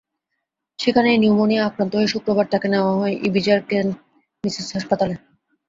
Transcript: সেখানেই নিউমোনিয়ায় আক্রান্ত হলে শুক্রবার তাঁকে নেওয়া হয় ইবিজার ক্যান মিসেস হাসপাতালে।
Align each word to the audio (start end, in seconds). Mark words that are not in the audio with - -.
সেখানেই 0.79 1.17
নিউমোনিয়ায় 1.17 1.67
আক্রান্ত 1.67 1.91
হলে 1.95 2.07
শুক্রবার 2.07 2.45
তাঁকে 2.51 2.67
নেওয়া 2.67 2.93
হয় 2.93 3.15
ইবিজার 3.27 3.59
ক্যান 3.69 3.87
মিসেস 4.43 4.67
হাসপাতালে। 4.75 5.15